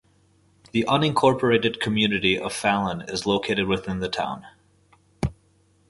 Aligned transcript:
The 0.71 0.83
unincorporated 0.89 1.79
community 1.79 2.35
of 2.35 2.51
Falun 2.53 3.07
is 3.07 3.27
located 3.27 3.67
within 3.67 3.99
the 3.99 4.09
town. 4.09 4.47